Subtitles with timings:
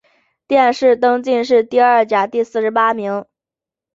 [0.47, 3.23] 殿试登进士第二甲第四十八名。